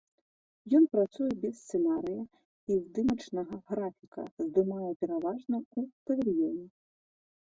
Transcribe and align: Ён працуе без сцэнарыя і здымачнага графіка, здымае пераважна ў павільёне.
Ён 0.77 0.85
працуе 0.95 1.33
без 1.41 1.55
сцэнарыя 1.63 2.23
і 2.75 2.77
здымачнага 2.85 3.59
графіка, 3.73 4.21
здымае 4.47 4.89
пераважна 5.05 5.55
ў 5.61 5.85
павільёне. 6.09 6.65